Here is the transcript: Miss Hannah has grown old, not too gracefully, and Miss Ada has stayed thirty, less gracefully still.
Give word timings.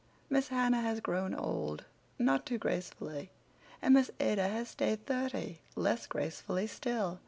Miss 0.31 0.47
Hannah 0.47 0.81
has 0.81 0.99
grown 0.99 1.35
old, 1.35 1.85
not 2.17 2.43
too 2.47 2.57
gracefully, 2.57 3.29
and 3.83 3.93
Miss 3.93 4.09
Ada 4.19 4.47
has 4.47 4.67
stayed 4.69 5.05
thirty, 5.05 5.59
less 5.75 6.07
gracefully 6.07 6.65
still. 6.65 7.19